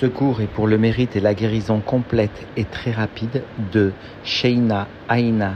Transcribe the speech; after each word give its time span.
Ce 0.00 0.06
cours 0.06 0.40
est 0.40 0.48
pour 0.48 0.66
le 0.66 0.76
mérite 0.76 1.14
et 1.14 1.20
la 1.20 1.34
guérison 1.34 1.78
complète 1.78 2.46
et 2.56 2.64
très 2.64 2.90
rapide 2.90 3.44
de 3.72 3.92
Sheina 4.24 4.88
Aina 5.08 5.54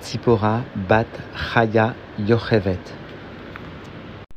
Tzipora 0.00 0.60
Bat 0.88 1.06
Chaya 1.34 1.94
Yochevet. 2.20 2.78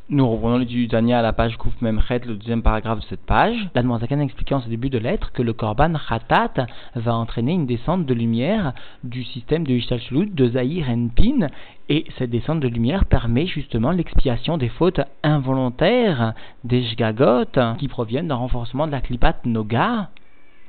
Nous 0.09 0.25
reprenons 0.25 0.59
l'étude 0.59 0.89
du 0.89 1.11
à 1.11 1.21
la 1.21 1.33
page 1.33 1.57
Kouf 1.57 1.81
Memchet, 1.81 2.21
le 2.25 2.35
deuxième 2.35 2.63
paragraphe 2.63 3.01
de 3.01 3.05
cette 3.09 3.25
page. 3.25 3.57
La 3.75 3.81
a 3.81 4.23
expliqué 4.23 4.55
en 4.55 4.61
ce 4.61 4.69
début 4.69 4.89
de 4.89 4.97
lettre 4.97 5.33
que 5.33 5.41
le 5.41 5.51
Korban 5.51 5.95
Khatat 6.07 6.65
va 6.95 7.13
entraîner 7.13 7.51
une 7.51 7.65
descente 7.65 8.05
de 8.05 8.13
lumière 8.13 8.71
du 9.03 9.25
système 9.25 9.67
de 9.67 9.73
Ishtalshulut 9.73 10.33
de 10.33 10.47
Zahir 10.47 10.87
Enpin 10.89 11.49
et 11.89 12.05
cette 12.17 12.29
descente 12.29 12.61
de 12.61 12.69
lumière 12.69 13.03
permet 13.03 13.47
justement 13.47 13.91
l'expiation 13.91 14.57
des 14.57 14.69
fautes 14.69 15.01
involontaires 15.23 16.33
des 16.63 16.83
Shgagot 16.85 17.75
qui 17.77 17.89
proviennent 17.89 18.29
d'un 18.29 18.35
renforcement 18.35 18.87
de 18.87 18.93
la 18.93 19.01
Klipat 19.01 19.41
Noga. 19.43 20.07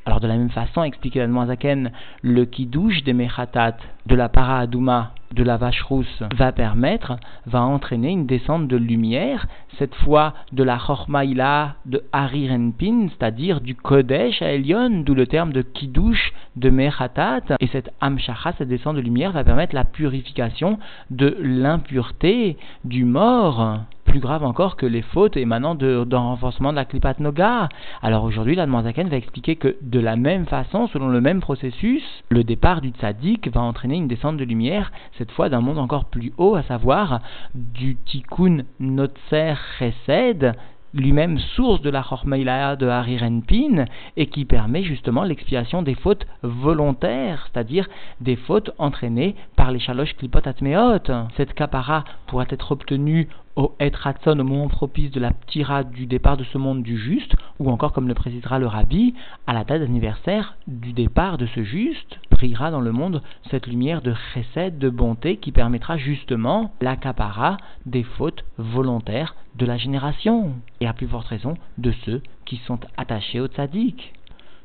Alors 0.09 0.21
de 0.21 0.27
la 0.27 0.39
même 0.39 0.48
façon, 0.48 0.85
expliqué 0.85 1.19
la 1.21 1.47
Zaken, 1.47 1.93
le 2.23 2.47
Kiddush 2.47 3.05
des 3.05 3.12
Mechatat 3.12 3.77
de 4.07 4.15
la 4.15 4.31
Para 4.31 4.59
Aduma 4.59 5.12
de 5.34 5.43
la 5.43 5.59
vache 5.59 5.83
rousse 5.83 6.23
va 6.34 6.51
permettre, 6.51 7.19
va 7.45 7.61
entraîner 7.61 8.09
une 8.12 8.25
descente 8.25 8.69
de 8.69 8.79
lumière, 8.79 9.47
cette 9.79 9.95
fois 9.97 10.33
de 10.53 10.62
la 10.62 10.79
Chormaïla 10.79 11.75
de 11.84 12.05
Harirenpin, 12.15 13.09
c'est-à-dire 13.11 13.61
du 13.61 13.75
Kodesh 13.75 14.41
à 14.41 14.53
Elion, 14.53 15.03
d'où 15.05 15.15
le 15.15 15.27
terme 15.27 15.53
de 15.53 15.61
Kiddush 15.61 16.33
de 16.56 16.70
Mechatat. 16.70 17.43
Et 17.61 17.67
cette 17.67 17.93
Amshacha, 18.01 18.55
cette 18.56 18.69
descente 18.69 18.97
de 18.97 19.03
lumière, 19.03 19.33
va 19.33 19.45
permettre 19.45 19.75
la 19.75 19.84
purification 19.84 20.79
de 21.11 21.37
l'impureté 21.39 22.56
du 22.87 23.05
mort 23.05 23.81
plus 24.09 24.21
grave 24.21 24.43
encore 24.43 24.77
que 24.77 24.87
les 24.87 25.03
fautes 25.03 25.37
émanant 25.37 25.75
d'un 25.75 26.19
renforcement 26.19 26.71
de 26.71 26.77
la 26.77 26.87
Klipat 26.87 27.21
Noga. 27.21 27.69
Alors 28.03 28.25
aujourd'hui, 28.25 28.55
la 28.55 28.67
Zaken 28.67 29.09
va 29.09 29.17
expliquer 29.17 29.57
que 29.57 29.77
de 29.83 30.01
la 30.01 30.17
même 30.17 30.47
façon, 30.47 30.87
selon 30.89 31.09
le 31.09 31.21
même 31.21 31.41
processus, 31.41 32.03
le 32.31 32.42
départ 32.42 32.81
du 32.81 32.89
tzaddik 32.89 33.53
va 33.53 33.61
entraîner 33.61 33.97
une 33.97 34.09
descente 34.09 34.39
de 34.39 34.45
lumière, 34.45 34.92
cette 35.19 35.31
fois 35.31 35.50
d'un 35.50 35.61
monde 35.61 35.78
encore 35.78 36.06
plus 36.06 36.33
haut, 36.39 36.55
à 36.55 36.62
savoir 36.62 37.20
du 37.55 37.97
Tikkun 38.06 38.62
Notzer 38.81 39.55
Chesed, 39.78 40.55
lui-même 40.95 41.39
source 41.39 41.83
de 41.83 41.91
la 41.91 42.03
Chormeila 42.03 42.77
de 42.77 42.87
Harirenpin 42.87 43.84
et 44.17 44.27
qui 44.28 44.47
permet 44.47 44.83
justement 44.83 45.22
l'expiation 45.22 45.83
des 45.83 45.95
fautes 45.95 46.27
volontaires, 46.43 47.48
c'est-à-dire 47.53 47.89
des 48.22 48.37
fautes 48.37 48.70
entraînées 48.78 49.34
par 49.55 49.70
les 49.70 49.81
chaloches 49.81 50.17
klipot 50.17 50.41
atmeot. 50.47 51.28
Cette 51.37 51.53
kapara 51.53 52.05
pourra 52.27 52.47
être 52.48 52.72
obtenue 52.72 53.28
au 53.59 53.75
Etratson 53.81 54.39
au 54.39 54.45
moment 54.45 54.69
propice 54.69 55.11
de 55.11 55.19
la 55.19 55.33
tirade 55.48 55.91
du 55.91 56.06
départ 56.06 56.37
de 56.37 56.45
ce 56.45 56.59
monde 56.59 56.84
du 56.84 56.97
juste, 56.97 57.34
ou 57.59 57.69
encore 57.70 57.92
comme 57.92 58.06
le 58.06 58.15
précisera 58.15 58.61
le 58.61 58.69
rabbi, 58.69 59.15
à 59.48 59.53
la 59.53 59.65
date 59.65 59.81
d'anniversaire 59.81 60.55
du 60.69 60.92
départ 60.92 61.39
de 61.39 61.47
ce 61.47 61.65
juste, 61.65 62.20
brillera 62.31 62.70
dans 62.70 62.81
le 62.81 62.92
monde 62.92 63.20
cette 63.50 63.67
lumière 63.67 64.00
de 64.00 64.15
chesed, 64.33 64.78
de 64.78 64.89
bonté, 64.89 65.39
qui 65.39 65.50
permettra 65.50 65.97
justement 65.97 66.73
l'accapara 66.81 67.56
des 67.84 68.05
fautes 68.05 68.45
volontaires 68.59 69.34
de 69.56 69.67
la 69.67 69.77
génération, 69.77 70.53
et 70.81 70.87
à 70.87 70.93
plus 70.93 71.09
forte 71.09 71.27
raison 71.27 71.55
de 71.78 71.93
ceux 72.05 72.22
qui 72.45 72.59
sont 72.59 72.78
attachés 72.97 73.41
au 73.41 73.48
tzaddik. 73.48 74.12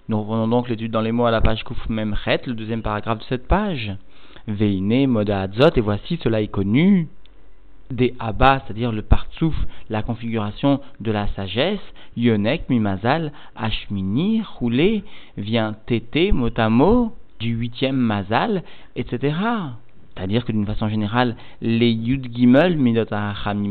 Nous 0.07 0.21
revenons 0.21 0.47
donc 0.47 0.69
l'étude 0.69 0.91
dans 0.91 1.01
les 1.01 1.11
mots 1.11 1.25
à 1.25 1.31
la 1.31 1.41
page 1.41 1.63
Kouf 1.63 1.89
Memchet, 1.89 2.41
le 2.45 2.53
deuxième 2.53 2.83
paragraphe 2.83 3.19
de 3.19 3.23
cette 3.23 3.47
page. 3.47 3.91
Veine, 4.47 5.07
Moda 5.07 5.41
Adzot, 5.41 5.71
et 5.75 5.81
voici 5.81 6.19
cela 6.23 6.41
est 6.41 6.47
connu 6.47 7.07
des 7.95 8.13
Abba, 8.19 8.61
c'est-à-dire 8.65 8.91
le 8.91 9.01
partsouf, 9.01 9.55
la 9.89 10.03
configuration 10.03 10.79
de 10.99 11.11
la 11.11 11.27
sagesse, 11.35 11.79
Yonek, 12.17 12.69
Mimazal, 12.69 13.31
Ashmini, 13.55 14.41
Roulé, 14.41 15.03
vient 15.37 15.75
Tété, 15.85 16.31
Motamo, 16.31 17.13
du 17.39 17.53
huitième 17.53 17.97
Mazal, 17.97 18.63
etc. 18.95 19.35
C'est-à-dire 20.15 20.45
que 20.45 20.51
d'une 20.51 20.65
façon 20.65 20.89
générale, 20.89 21.35
les 21.61 21.91
Yud 21.91 22.33
Gimel 22.35 22.77
Midot 22.77 23.05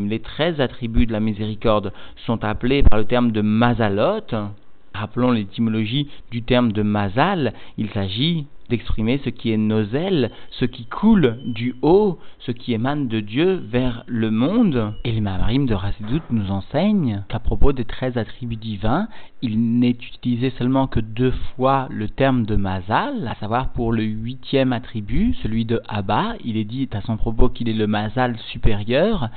les 0.08 0.20
treize 0.20 0.60
attributs 0.60 1.06
de 1.06 1.12
la 1.12 1.20
miséricorde, 1.20 1.92
sont 2.26 2.42
appelés 2.44 2.82
par 2.82 2.98
le 2.98 3.04
terme 3.04 3.30
de 3.30 3.40
Mazalot. 3.40 4.50
Rappelons 4.94 5.30
l'étymologie 5.30 6.08
du 6.30 6.42
terme 6.42 6.72
de 6.72 6.82
Mazal, 6.82 7.54
il 7.78 7.88
s'agit 7.90 8.46
d'exprimer 8.72 9.20
ce 9.22 9.28
qui 9.28 9.52
est 9.52 9.58
nosel, 9.58 10.30
ce 10.50 10.64
qui 10.64 10.86
coule 10.86 11.36
du 11.44 11.74
haut, 11.82 12.18
ce 12.38 12.52
qui 12.52 12.72
émane 12.72 13.06
de 13.06 13.20
Dieu 13.20 13.62
vers 13.70 14.02
le 14.06 14.30
monde. 14.30 14.94
Et 15.04 15.12
les 15.12 15.20
Maharim 15.20 15.66
de 15.66 15.74
Rassidout 15.74 16.22
nous 16.30 16.50
enseignent 16.50 17.22
qu'à 17.28 17.38
propos 17.38 17.74
des 17.74 17.84
treize 17.84 18.16
attributs 18.16 18.56
divins, 18.56 19.08
il 19.42 19.78
n'est 19.78 19.90
utilisé 19.90 20.50
seulement 20.56 20.86
que 20.86 21.00
deux 21.00 21.34
fois 21.54 21.86
le 21.90 22.08
terme 22.08 22.46
de 22.46 22.56
Mazal, 22.56 23.28
à 23.28 23.34
savoir 23.34 23.72
pour 23.72 23.92
le 23.92 24.04
huitième 24.04 24.72
attribut, 24.72 25.34
celui 25.42 25.66
de 25.66 25.82
Abba, 25.86 26.36
il 26.42 26.56
est 26.56 26.64
dit 26.64 26.88
à 26.92 27.02
son 27.02 27.18
propos 27.18 27.50
qu'il 27.50 27.68
est 27.68 27.74
le 27.74 27.86
Mazal 27.86 28.38
supérieur, 28.52 29.28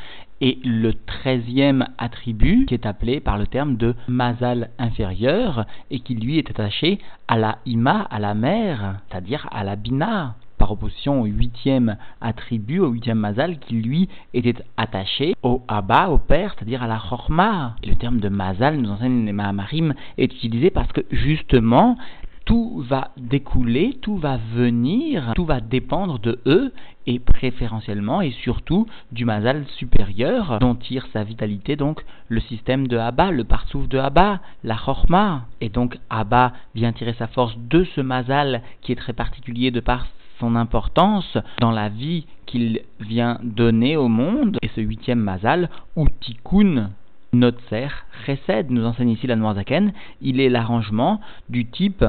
et 0.42 0.60
le 0.64 0.94
treizième 0.94 1.88
attribut 1.98 2.66
qui 2.66 2.74
est 2.74 2.86
appelé 2.86 3.20
par 3.20 3.38
le 3.38 3.48
terme 3.48 3.78
de 3.78 3.96
Mazal 4.08 4.70
inférieur 4.78 5.66
et 5.92 6.00
qui 6.00 6.16
lui 6.16 6.38
est 6.38 6.50
attaché 6.50 7.00
à 7.28 7.38
la 7.38 7.60
Ima, 7.66 8.02
à 8.10 8.20
la 8.20 8.34
mer, 8.34 9.00
c'est-à-dire 9.10 9.48
à 9.52 9.64
la 9.64 9.76
Bina, 9.76 10.36
par 10.58 10.72
opposition 10.72 11.22
au 11.22 11.26
huitième 11.26 11.98
attribut, 12.22 12.80
au 12.80 12.90
huitième 12.90 13.20
Mazal 13.20 13.60
qui 13.60 13.76
lui 13.76 14.10
était 14.34 14.56
attaché 14.78 15.36
au 15.44 15.62
Abba, 15.68 16.10
au 16.10 16.18
père, 16.18 16.54
c'est-à-dire 16.56 16.84
à 16.84 16.88
la 16.88 16.98
Chorma. 16.98 17.76
Et 17.84 17.88
le 17.88 17.96
terme 17.96 18.20
de 18.20 18.30
Mazal, 18.30 18.78
nous 18.78 18.90
enseigne 18.90 19.26
les 19.26 19.34
Mahamarim, 19.34 19.94
est 20.18 20.34
utilisé 20.34 20.70
parce 20.70 20.92
que 20.92 21.02
justement 21.12 21.98
tout 22.46 22.84
va 22.88 23.10
découler, 23.18 23.98
tout 24.02 24.18
va 24.18 24.38
venir, 24.54 25.34
tout 25.36 25.46
va 25.46 25.60
dépendre 25.60 26.20
de 26.20 26.40
eux 26.46 26.72
et 27.08 27.20
préférentiellement 27.20 28.22
et 28.22 28.32
surtout 28.32 28.86
du 29.12 29.26
mazal 29.26 29.66
supérieur 29.78 30.60
dont 30.60 30.76
tire 30.76 31.08
sa 31.12 31.24
vitalité 31.24 31.76
donc 31.76 32.06
le 32.30 32.40
système 32.40 32.88
de 32.88 32.98
Abba, 32.98 33.32
le 33.32 33.44
parsouf 33.44 33.88
de 33.88 33.98
Abba, 33.98 34.40
la 34.64 34.76
chorma. 34.76 35.46
Et 35.60 35.70
donc 35.70 35.98
Abba 36.10 36.54
vient 36.76 36.94
tirer 36.94 37.14
sa 37.14 37.28
force 37.28 37.56
de 37.58 37.84
ce 37.96 38.02
mazal 38.02 38.62
qui 38.82 38.92
est 38.92 38.96
très 38.96 39.14
particulier 39.14 39.72
de 39.72 39.80
par 39.80 40.06
son 40.40 40.56
importance 40.56 41.38
dans 41.62 41.72
la 41.72 41.90
vie 41.90 42.26
qu'il 42.46 42.82
vient 43.00 43.40
donner 43.42 43.98
au 43.98 44.08
monde. 44.08 44.58
Et 44.62 44.70
ce 44.76 44.82
huitième 44.82 45.20
mazal, 45.20 45.70
ou 45.96 46.08
tikkun, 46.20 46.92
Notzer, 47.34 47.90
Chesed, 48.26 48.70
nous 48.70 48.86
enseigne 48.86 49.10
ici 49.10 49.28
la 49.28 49.36
Noirzaken, 49.36 49.94
il 50.22 50.40
est 50.40 50.50
l'arrangement 50.50 51.20
du 51.50 51.66
type 51.66 52.06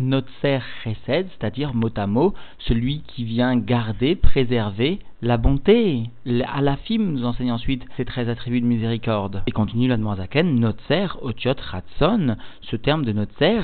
Notser 0.00 0.60
Chesed, 0.82 1.28
c'est-à-dire 1.30 1.74
mot 1.74 1.90
à 1.96 2.06
mot, 2.06 2.34
celui 2.58 3.02
qui 3.02 3.24
vient 3.24 3.56
garder, 3.56 4.16
préserver 4.16 4.98
la 5.22 5.36
bonté. 5.36 6.10
Alafim 6.52 6.98
nous 6.98 7.24
enseigne 7.24 7.52
ensuite 7.52 7.84
ces 7.96 8.04
13 8.04 8.28
attributs 8.28 8.60
de 8.60 8.66
miséricorde. 8.66 9.42
Et 9.46 9.52
continue 9.52 9.88
la 9.88 9.98
Zaken, 10.16 10.58
Notser, 10.58 11.06
Otiot, 11.22 11.54
Ratson, 11.58 12.36
ce 12.62 12.76
terme 12.76 13.04
de 13.04 13.12
Notser, 13.12 13.60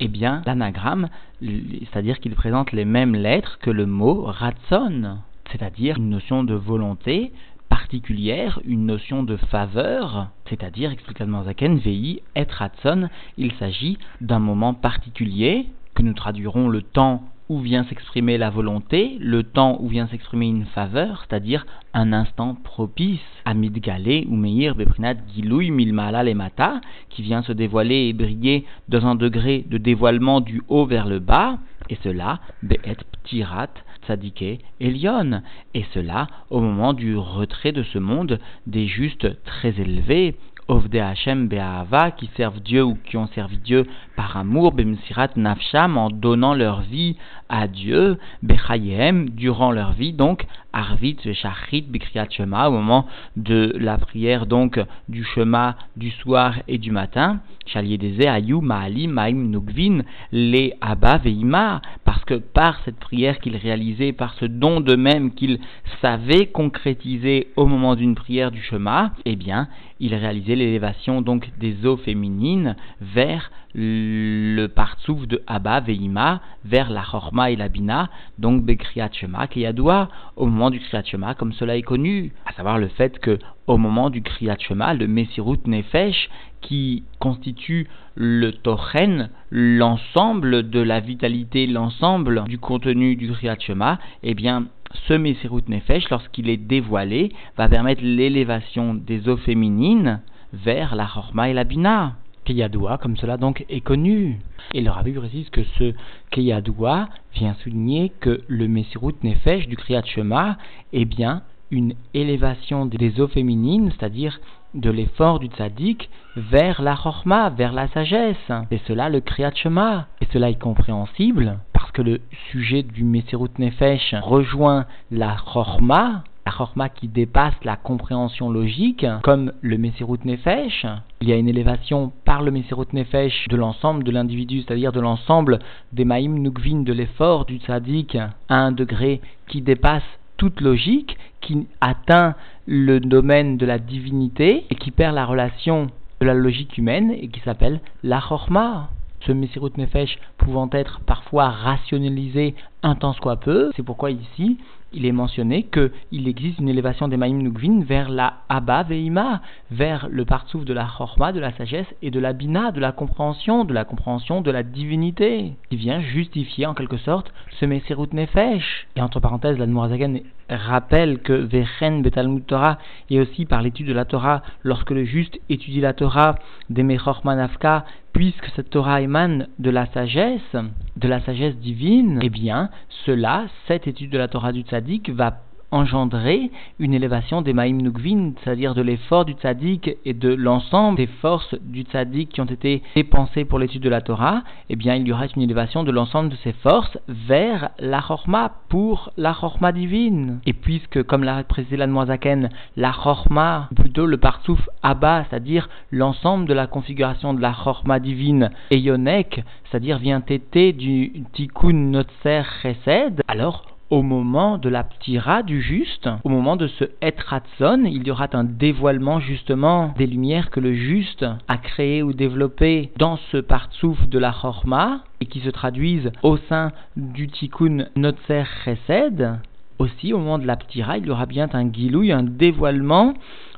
eh 0.00 0.08
bien, 0.08 0.42
l'anagramme, 0.46 1.08
c'est-à-dire 1.40 2.20
qu'il 2.20 2.34
présente 2.34 2.72
les 2.72 2.84
mêmes 2.84 3.14
lettres 3.14 3.58
que 3.60 3.70
le 3.70 3.86
mot 3.86 4.22
Ratson, 4.22 5.18
c'est-à-dire 5.50 5.96
une 5.98 6.10
notion 6.10 6.44
de 6.44 6.54
volonté, 6.54 7.32
particulière, 7.68 8.60
une 8.64 8.86
notion 8.86 9.22
de 9.22 9.36
faveur, 9.36 10.28
c'est-à-dire, 10.48 10.90
explique 10.90 11.22
Zaken, 11.44 11.78
VI, 11.78 12.22
et 12.36 12.46
Ratson, 12.48 13.08
il 13.36 13.52
s'agit 13.52 13.98
d'un 14.20 14.38
moment 14.38 14.74
particulier, 14.74 15.66
que 15.94 16.02
nous 16.02 16.14
traduirons 16.14 16.68
le 16.68 16.82
temps 16.82 17.22
où 17.48 17.60
vient 17.60 17.84
s'exprimer 17.84 18.36
la 18.36 18.50
volonté, 18.50 19.16
le 19.20 19.42
temps 19.42 19.78
où 19.80 19.88
vient 19.88 20.06
s'exprimer 20.06 20.46
une 20.46 20.66
faveur, 20.66 21.24
c'est-à-dire 21.24 21.66
un 21.94 22.12
instant 22.12 22.54
propice, 22.54 23.20
Amid 23.44 23.78
Galé 23.80 24.26
ou 24.28 24.36
Meir 24.36 24.74
Beprinat 24.74 25.16
Gilouy 25.34 25.70
Milmala 25.70 26.22
Lemata, 26.22 26.80
qui 27.08 27.22
vient 27.22 27.42
se 27.42 27.52
dévoiler 27.52 28.08
et 28.08 28.12
briller 28.12 28.66
dans 28.88 29.06
un 29.06 29.14
degré 29.14 29.64
de 29.68 29.78
dévoilement 29.78 30.40
du 30.40 30.62
haut 30.68 30.84
vers 30.84 31.06
le 31.06 31.20
bas, 31.20 31.58
et 31.88 31.96
cela, 32.02 32.40
Be'et 32.62 32.98
Ptirat, 33.12 33.70
Tzadike 34.06 34.60
Elion, 34.80 35.42
et 35.74 35.84
cela 35.94 36.26
au 36.50 36.60
moment 36.60 36.92
du 36.92 37.16
retrait 37.16 37.72
de 37.72 37.82
ce 37.82 37.98
monde 37.98 38.40
des 38.66 38.86
justes 38.86 39.42
très 39.44 39.80
élevés, 39.80 40.36
Ovde 40.68 40.96
Hashem 40.96 41.48
Be'ahava, 41.48 42.10
qui 42.10 42.28
servent 42.36 42.60
Dieu 42.60 42.84
ou 42.84 42.98
qui 43.06 43.16
ont 43.16 43.26
servi 43.28 43.56
Dieu 43.56 43.86
par 44.16 44.36
amour, 44.36 44.72
Bemsirat 44.72 45.30
Nafsham, 45.34 45.96
en 45.96 46.10
donnant 46.10 46.52
leur 46.52 46.82
vie 46.82 47.16
à 47.48 47.66
Dieu, 47.66 48.18
Bechayem, 48.42 49.30
durant 49.30 49.72
leur 49.72 49.92
vie, 49.92 50.12
donc, 50.12 50.46
Arvit 50.74 51.16
Shachrit 51.32 51.82
Bikriat 51.82 52.28
Shema, 52.28 52.68
au 52.68 52.72
moment 52.72 53.06
de 53.36 53.74
la 53.80 53.96
prière, 53.96 54.44
donc, 54.44 54.78
du 55.08 55.24
Shema 55.24 55.76
du 55.96 56.10
soir 56.10 56.56
et 56.68 56.76
du 56.76 56.90
matin, 56.90 57.40
Shaliedeze 57.64 58.26
Ayu 58.26 58.60
Maalim 58.60 59.12
Maim 59.12 59.48
Nugvin, 59.48 60.02
les 60.32 60.74
Abba 60.82 61.16
Veima, 61.16 61.80
parce 62.04 62.24
que 62.24 62.34
par 62.34 62.78
cette 62.84 62.98
prière 62.98 63.38
qu'ils 63.38 63.56
réalisaient, 63.56 64.12
par 64.12 64.34
ce 64.34 64.44
don 64.44 64.80
de 64.80 64.96
même 64.96 65.32
qu'ils 65.32 65.60
savaient 66.02 66.46
concrétiser 66.46 67.48
au 67.56 67.64
moment 67.64 67.94
d'une 67.96 68.14
prière 68.14 68.50
du 68.50 68.60
Shema, 68.60 69.12
eh 69.24 69.36
bien, 69.36 69.68
ils 70.00 70.14
réalisaient 70.14 70.54
l'élévation 70.54 71.22
donc 71.22 71.50
des 71.58 71.86
eaux 71.86 71.96
féminines 71.96 72.76
vers 73.00 73.50
le 73.74 74.66
partsouf 74.66 75.26
de 75.26 75.42
Abba 75.46 75.80
Veima, 75.80 76.40
vers 76.64 76.90
la 76.90 77.02
Chorma 77.02 77.50
et 77.50 77.56
la 77.56 77.68
Bina, 77.68 78.08
donc 78.38 78.64
Bekriyat 78.64 79.10
Shema, 79.12 79.46
Keyadoua, 79.46 80.08
au 80.36 80.46
moment 80.46 80.70
du 80.70 80.80
Kriyat 80.80 81.04
Shema, 81.04 81.34
comme 81.34 81.52
cela 81.52 81.76
est 81.76 81.82
connu, 81.82 82.32
à 82.46 82.52
savoir 82.52 82.78
le 82.78 82.88
fait 82.88 83.18
que 83.18 83.38
au 83.66 83.76
moment 83.76 84.08
du 84.08 84.22
Kriyat 84.22 84.56
Shema, 84.58 84.94
le 84.94 85.06
Messirut 85.06 85.60
Nefesh, 85.66 86.30
qui 86.60 87.04
constitue 87.18 87.86
le 88.14 88.50
Tochen, 88.52 89.30
l'ensemble 89.50 90.70
de 90.70 90.80
la 90.80 91.00
vitalité, 91.00 91.66
l'ensemble 91.66 92.44
du 92.44 92.58
contenu 92.58 93.14
du 93.14 93.30
Kriyat 93.30 93.58
Shema, 93.60 93.98
eh 94.22 94.34
bien, 94.34 94.66
ce 95.06 95.14
Messirut 95.14 95.62
Nefesh, 95.68 96.08
lorsqu'il 96.10 96.48
est 96.48 96.56
dévoilé, 96.56 97.32
va 97.56 97.68
permettre 97.68 98.02
l'élévation 98.02 98.94
des 98.94 99.28
eaux 99.28 99.36
féminines 99.36 100.20
vers 100.52 100.96
la 100.96 101.06
Chorma 101.06 101.48
et 101.50 101.54
la 101.54 101.64
Bina. 101.64 102.14
Keyadoua, 102.44 102.96
comme 102.98 103.16
cela 103.16 103.36
donc 103.36 103.66
est 103.68 103.82
connu. 103.82 104.40
Et 104.72 104.80
le 104.80 104.90
rabbi 104.90 105.12
précise 105.12 105.50
que 105.50 105.64
ce 105.78 105.92
Keyadoua 106.30 107.08
vient 107.34 107.54
souligner 107.62 108.10
que 108.20 108.42
le 108.48 108.68
Messirut 108.68 109.14
Nefesh 109.22 109.68
du 109.68 109.76
Kriyat 109.76 110.04
Shema 110.04 110.56
est 110.92 111.04
bien 111.04 111.42
une 111.70 111.94
élévation 112.14 112.86
des 112.86 113.20
eaux 113.20 113.28
féminines, 113.28 113.92
c'est-à-dire 113.92 114.40
de 114.74 114.90
l'effort 114.90 115.38
du 115.38 115.46
tzaddik 115.46 116.10
vers 116.36 116.82
la 116.82 116.94
chorma, 116.94 117.50
vers 117.50 117.72
la 117.72 117.88
sagesse. 117.88 118.36
C'est 118.70 118.80
cela 118.86 119.08
le 119.08 119.20
kriyat 119.20 119.54
shema. 119.54 120.06
Et 120.20 120.26
cela 120.32 120.50
est 120.50 120.60
compréhensible 120.60 121.58
parce 121.88 122.04
que 122.04 122.10
le 122.10 122.20
sujet 122.50 122.82
du 122.82 123.02
Mesirut 123.02 123.48
Nefesh 123.58 124.14
rejoint 124.20 124.84
la 125.10 125.36
chorma, 125.36 126.22
la 126.44 126.52
chorma 126.52 126.90
qui 126.90 127.08
dépasse 127.08 127.54
la 127.64 127.76
compréhension 127.76 128.50
logique, 128.50 129.06
comme 129.22 129.52
le 129.62 129.78
Mesirut 129.78 130.18
Nefesh. 130.26 130.84
Il 131.22 131.30
y 131.30 131.32
a 131.32 131.36
une 131.36 131.48
élévation 131.48 132.12
par 132.26 132.42
le 132.42 132.50
Mesirut 132.50 132.92
Nefesh 132.92 133.48
de 133.48 133.56
l'ensemble 133.56 134.04
de 134.04 134.10
l'individu, 134.10 134.60
c'est-à-dire 134.60 134.92
de 134.92 135.00
l'ensemble 135.00 135.60
des 135.94 136.04
Maïm 136.04 136.38
Nukvin, 136.38 136.82
de 136.82 136.92
l'effort 136.92 137.46
du 137.46 137.56
tzaddik, 137.56 138.16
à 138.16 138.28
un 138.50 138.72
degré 138.72 139.22
qui 139.46 139.62
dépasse 139.62 140.02
toute 140.36 140.60
logique, 140.60 141.16
qui 141.40 141.66
atteint 141.80 142.34
le 142.66 143.00
domaine 143.00 143.56
de 143.56 143.64
la 143.64 143.78
divinité 143.78 144.66
et 144.68 144.74
qui 144.74 144.90
perd 144.90 145.14
la 145.14 145.24
relation 145.24 145.86
de 146.20 146.26
la 146.26 146.34
logique 146.34 146.76
humaine 146.76 147.12
et 147.12 147.28
qui 147.28 147.40
s'appelle 147.40 147.80
la 148.02 148.20
chorma. 148.20 148.90
Ce 149.20 149.32
Messirut 149.32 149.72
Nefesh 149.76 150.18
pouvant 150.36 150.68
être 150.72 151.00
parfois 151.00 151.48
rationalisé 151.48 152.54
un 152.82 152.94
temps 152.94 153.12
soit 153.14 153.36
peu, 153.36 153.70
c'est 153.76 153.82
pourquoi 153.82 154.10
ici 154.10 154.58
il 154.92 155.04
est 155.04 155.12
mentionné 155.12 155.64
qu'il 155.64 156.28
existe 156.28 156.58
une 156.58 156.68
élévation 156.68 157.08
des 157.08 157.18
Maïm 157.18 157.42
Nukvin 157.42 157.82
vers 157.82 158.08
la 158.08 158.34
Abba 158.48 158.84
Veima, 158.84 159.42
vers 159.70 160.08
le 160.10 160.24
partsouf 160.24 160.64
de 160.64 160.72
la 160.72 160.86
Chorma, 160.86 161.32
de 161.32 161.40
la 161.40 161.52
sagesse 161.52 161.86
et 162.00 162.10
de 162.10 162.18
la 162.18 162.32
Bina, 162.32 162.72
de 162.72 162.80
la 162.80 162.92
compréhension, 162.92 163.64
de 163.64 163.74
la 163.74 163.84
compréhension 163.84 164.40
de 164.40 164.50
la 164.50 164.62
divinité, 164.62 165.52
qui 165.68 165.76
vient 165.76 166.00
justifier 166.00 166.64
en 166.64 166.72
quelque 166.72 166.96
sorte 166.96 167.32
ce 167.60 167.66
Messirut 167.66 168.14
Nefesh. 168.14 168.86
Et 168.96 169.02
entre 169.02 169.20
parenthèses, 169.20 169.58
la 169.58 169.66
Noirzagan 169.66 170.20
rappelle 170.48 171.18
que 171.18 171.34
Vechen 171.34 172.00
Betalmud 172.00 172.46
Torah 172.46 172.78
est 173.10 173.20
aussi 173.20 173.44
par 173.44 173.60
l'étude 173.60 173.88
de 173.88 173.92
la 173.92 174.06
Torah, 174.06 174.42
lorsque 174.62 174.90
le 174.90 175.04
juste 175.04 175.38
étudie 175.50 175.82
la 175.82 175.92
Torah 175.92 176.36
des 176.70 176.82
Manafka, 176.82 177.84
puisque 178.12 178.46
cette 178.56 178.70
Torah 178.70 179.00
émane 179.00 179.48
de 179.58 179.70
la 179.70 179.86
sagesse, 179.86 180.56
de 180.96 181.08
la 181.08 181.20
sagesse 181.20 181.56
divine, 181.56 182.18
eh 182.22 182.30
bien, 182.30 182.70
cela, 183.04 183.46
cette 183.66 183.86
étude 183.86 184.10
de 184.10 184.18
la 184.18 184.28
Torah 184.28 184.52
du 184.52 184.62
tzaddik, 184.62 185.10
va 185.10 185.42
engendrer 185.70 186.50
une 186.78 186.94
élévation 186.94 187.42
des 187.42 187.52
Maïm 187.52 187.82
Nukvin, 187.82 188.32
c'est-à-dire 188.42 188.74
de 188.74 188.82
l'effort 188.82 189.24
du 189.24 189.32
tzaddik 189.32 189.90
et 190.04 190.14
de 190.14 190.32
l'ensemble 190.32 190.96
des 190.96 191.06
forces 191.06 191.54
du 191.60 191.82
tzaddik 191.82 192.30
qui 192.30 192.40
ont 192.40 192.46
été 192.46 192.82
dépensées 192.94 193.44
pour 193.44 193.58
l'étude 193.58 193.82
de 193.82 193.88
la 193.88 194.00
Torah, 194.00 194.42
eh 194.70 194.76
bien 194.76 194.94
il 194.94 195.06
y 195.06 195.12
aura 195.12 195.26
une 195.34 195.42
élévation 195.42 195.84
de 195.84 195.90
l'ensemble 195.90 196.30
de 196.30 196.36
ces 196.36 196.52
forces 196.52 196.98
vers 197.08 197.70
la 197.78 198.00
Chorma, 198.00 198.52
pour 198.68 199.12
la 199.16 199.34
Chorma 199.34 199.72
divine. 199.72 200.40
Et 200.46 200.52
puisque, 200.52 201.02
comme 201.02 201.24
l'a 201.24 201.42
précisé 201.44 201.76
la 201.76 201.86
Noazaken, 201.86 202.50
la 202.76 202.92
Chorma, 202.92 203.68
plutôt 203.74 204.06
le 204.06 204.16
Partsouf 204.16 204.60
Abba, 204.82 205.24
c'est-à-dire 205.28 205.68
l'ensemble 205.90 206.46
de 206.46 206.54
la 206.54 206.66
configuration 206.66 207.34
de 207.34 207.40
la 207.40 207.52
Chorma 207.52 207.98
divine, 208.00 208.50
et 208.70 208.78
Yonek, 208.78 209.42
c'est-à-dire 209.64 209.98
vient 209.98 210.20
tété 210.20 210.72
du 210.72 211.24
Tikkun 211.32 211.90
Notser 211.90 212.42
Chesed, 212.62 213.22
alors 213.28 213.64
au 213.90 214.02
moment 214.02 214.58
de 214.58 214.68
la 214.68 214.84
ptira 214.84 215.42
du 215.42 215.62
juste, 215.62 216.08
au 216.24 216.28
moment 216.28 216.56
de 216.56 216.66
ce 216.66 216.84
etratson, 217.00 217.84
il 217.84 218.06
y 218.06 218.10
aura 218.10 218.28
un 218.32 218.44
dévoilement 218.44 219.20
justement 219.20 219.94
des 219.96 220.06
lumières 220.06 220.50
que 220.50 220.60
le 220.60 220.74
juste 220.74 221.24
a 221.48 221.56
créées 221.56 222.02
ou 222.02 222.12
développées 222.12 222.92
dans 222.98 223.16
ce 223.30 223.38
partsouf 223.38 224.08
de 224.08 224.18
la 224.18 224.32
chorma 224.32 225.00
et 225.20 225.26
qui 225.26 225.40
se 225.40 225.50
traduisent 225.50 226.12
au 226.22 226.36
sein 226.48 226.72
du 226.96 227.28
tikkun 227.28 227.86
notzer 227.96 228.44
chesed. 228.64 229.38
Aussi, 229.78 230.12
au 230.12 230.18
moment 230.18 230.38
de 230.38 230.46
la 230.46 230.56
ptira, 230.56 230.98
il 230.98 231.06
y 231.06 231.10
aura 231.10 231.26
bien 231.26 231.48
un 231.52 231.72
gilouille, 231.72 232.10
un 232.10 232.24
dévoilement 232.24 233.14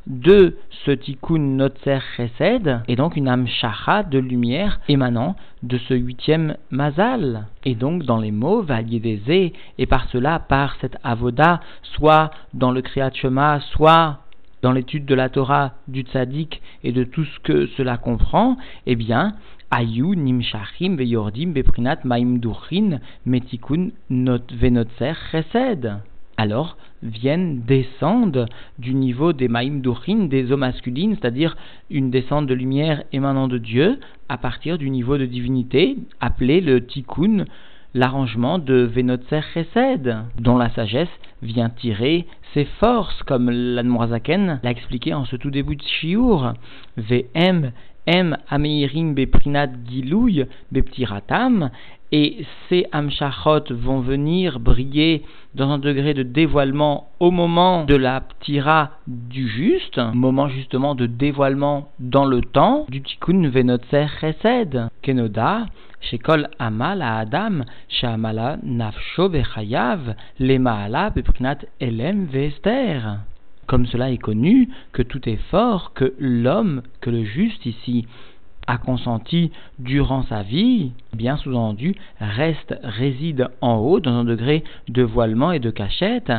de 0.06 0.56
ce 0.84 0.90
tikkun 0.90 1.38
notzer 1.38 2.00
chesed, 2.16 2.82
et 2.88 2.96
donc 2.96 3.16
une 3.16 3.28
amshacha 3.28 4.02
de 4.02 4.18
lumière 4.18 4.80
émanant 4.88 5.34
de 5.62 5.78
ce 5.78 5.94
huitième 5.94 6.56
mazal. 6.70 7.46
Et 7.64 7.74
donc 7.74 8.02
dans 8.04 8.18
les 8.18 8.32
mots, 8.32 8.60
validezé, 8.62 9.54
et 9.78 9.86
par 9.86 10.08
cela, 10.10 10.38
par 10.38 10.76
cette 10.80 10.98
avoda, 11.04 11.60
soit 11.82 12.30
dans 12.52 12.70
le 12.70 12.82
kriyat 12.82 13.12
shema, 13.14 13.60
soit 13.72 14.18
dans 14.62 14.72
l'étude 14.72 15.06
de 15.06 15.14
la 15.14 15.30
Torah 15.30 15.72
du 15.88 16.02
tzaddik 16.02 16.60
et 16.84 16.92
de 16.92 17.04
tout 17.04 17.24
ce 17.24 17.40
que 17.40 17.66
cela 17.78 17.96
comprend, 17.96 18.58
eh 18.86 18.96
bien, 18.96 19.36
Ayu 19.72 20.16
nimshachim 20.16 20.96
veyordim 20.96 21.52
beprinat 21.52 22.04
maim 22.04 22.40
metikun 23.24 23.92
not 24.10 24.42
venotzer 24.52 25.14
chesed 25.30 26.00
alors 26.40 26.78
viennent, 27.02 27.60
descendent 27.66 28.46
du 28.78 28.94
niveau 28.94 29.34
des 29.34 29.48
Maïm 29.48 29.82
des 29.82 30.52
eaux 30.52 30.56
masculines, 30.56 31.14
c'est-à-dire 31.20 31.54
une 31.90 32.10
descente 32.10 32.46
de 32.46 32.54
lumière 32.54 33.04
émanant 33.12 33.46
de 33.46 33.58
Dieu, 33.58 34.00
à 34.30 34.38
partir 34.38 34.78
du 34.78 34.88
niveau 34.88 35.18
de 35.18 35.26
divinité, 35.26 35.98
appelé 36.18 36.62
le 36.62 36.86
Tikkun, 36.86 37.44
l'arrangement 37.92 38.58
de 38.58 38.88
Venotzer 38.94 39.42
Chesed, 39.52 40.16
dont 40.38 40.56
la 40.56 40.70
sagesse 40.70 41.08
vient 41.42 41.68
tirer 41.68 42.26
ses 42.54 42.64
forces, 42.64 43.22
comme 43.24 43.50
l'Admorazaken 43.50 44.60
l'a 44.62 44.70
expliqué 44.70 45.12
en 45.12 45.26
ce 45.26 45.36
tout 45.36 45.50
début 45.50 45.76
de 45.76 45.82
Shiur. 45.82 46.54
VM 46.96 47.72
M 48.06 48.38
Ameirim 48.48 49.14
Beprinat 49.14 49.70
Gilouy 49.88 50.44
Beptiratam, 50.72 51.70
et 52.12 52.44
ces 52.68 52.86
Amshachot 52.92 53.64
vont 53.70 54.00
venir 54.00 54.58
briller 54.60 55.22
dans 55.54 55.70
un 55.70 55.78
degré 55.78 56.14
de 56.14 56.22
dévoilement 56.22 57.10
au 57.20 57.30
moment 57.30 57.84
de 57.84 57.94
la 57.94 58.20
ptira 58.20 58.90
du 59.06 59.48
juste, 59.48 60.00
moment 60.14 60.48
justement 60.48 60.94
de 60.94 61.06
dévoilement 61.06 61.88
dans 61.98 62.24
le 62.24 62.40
temps 62.40 62.86
du 62.88 63.02
tikkun 63.02 63.48
venotzer 63.48 64.06
chesed, 64.20 64.88
kenoda, 65.02 65.66
shekol 66.00 66.48
amal 66.58 67.02
Adam, 67.02 67.64
shamala 67.88 68.58
nafsho 68.62 69.28
vechayav, 69.28 70.14
lemaala 70.38 71.10
beprinat 71.10 71.66
elem 71.80 72.26
vester 72.26 73.00
comme 73.66 73.86
cela 73.86 74.10
est 74.10 74.18
connu, 74.18 74.68
que 74.92 75.02
tout 75.02 75.28
est 75.28 75.38
fort, 75.48 75.92
que 75.94 76.12
l'homme, 76.18 76.82
que 77.00 77.08
le 77.08 77.22
juste 77.22 77.64
ici, 77.66 78.04
a 78.66 78.78
consenti 78.78 79.50
durant 79.78 80.22
sa 80.24 80.42
vie, 80.42 80.92
bien 81.14 81.36
sous-entendu, 81.36 81.94
reste, 82.20 82.78
réside 82.82 83.48
en 83.60 83.76
haut 83.76 84.00
dans 84.00 84.12
un 84.12 84.24
degré 84.24 84.64
de 84.88 85.02
voilement 85.02 85.52
et 85.52 85.58
de 85.58 85.70
cachette, 85.70 86.32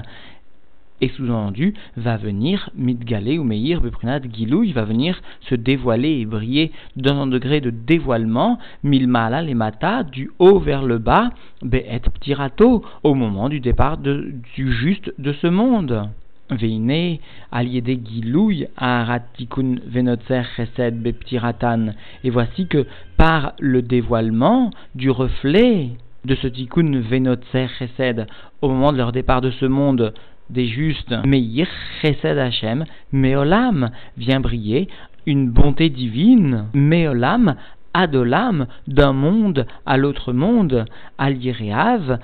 et 1.01 1.09
sous-entendu, 1.09 1.73
va 1.97 2.15
venir 2.15 2.69
mitgalé 2.75 3.39
ou 3.39 3.43
meir 3.43 3.81
beprinat 3.81 4.21
gilou, 4.31 4.63
il 4.63 4.73
va 4.73 4.85
venir 4.85 5.19
se 5.41 5.55
dévoiler 5.55 6.19
et 6.19 6.25
briller 6.25 6.71
dans 6.95 7.15
un 7.15 7.27
degré 7.27 7.59
de 7.59 7.71
dévoilement, 7.71 8.59
milmala 8.83 9.41
les 9.41 9.55
mata, 9.55 10.03
du 10.03 10.29
haut 10.37 10.59
vers 10.59 10.83
le 10.83 10.99
bas, 10.99 11.31
be'et 11.63 12.01
ptirato, 12.13 12.85
au 13.03 13.15
moment 13.15 13.49
du 13.49 13.59
départ 13.59 13.97
du 13.97 14.41
juste 14.55 15.11
de 15.17 15.33
ce 15.33 15.47
monde. 15.47 16.07
Veine, 16.51 17.17
aliédé 17.51 17.99
à 18.77 19.05
ratikun 19.05 19.75
venotzer 19.87 20.43
chesed 20.55 21.01
beptiratan. 21.01 21.93
Et 22.23 22.29
voici 22.29 22.67
que 22.67 22.85
par 23.17 23.53
le 23.59 23.81
dévoilement 23.81 24.71
du 24.93 25.09
reflet 25.09 25.91
de 26.25 26.35
ce 26.35 26.47
tikkun 26.47 26.99
venotzer 26.99 27.67
chesed 27.79 28.27
au 28.61 28.69
moment 28.69 28.91
de 28.91 28.97
leur 28.97 29.11
départ 29.11 29.41
de 29.41 29.51
ce 29.51 29.65
monde 29.65 30.13
des 30.49 30.67
justes, 30.67 31.15
Meir 31.25 31.67
chesed 32.01 32.37
Hashem, 32.37 32.85
Meolam 33.13 33.91
vient 34.17 34.41
briller 34.41 34.89
une 35.25 35.49
bonté 35.49 35.89
divine, 35.89 36.65
Meolam 36.73 37.55
Adolam, 37.93 38.67
d'un 38.87 39.11
monde 39.11 39.65
à 39.85 39.97
l'autre 39.97 40.31
monde, 40.31 40.85
Aliréav, 41.17 42.19